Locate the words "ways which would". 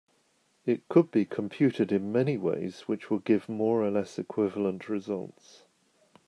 2.35-3.23